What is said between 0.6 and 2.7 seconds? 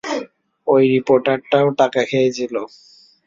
ঐ রিপোর্টারটাও টাকা খেয়েছিল।